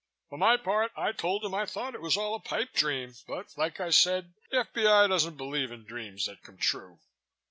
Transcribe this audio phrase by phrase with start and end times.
[0.29, 3.55] For my part, I told him I thought it was all a pipe dream but
[3.55, 5.05] like I said the F.B.I.
[5.05, 6.97] doesn't believe in dreams that come true."